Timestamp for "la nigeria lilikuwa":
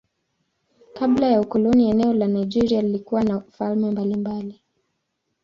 2.13-3.23